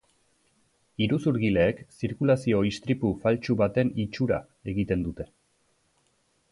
[1.07, 4.43] Iruzurgileek zirkulazio-istripu faltsu baten itxura
[4.73, 5.29] egiten dute.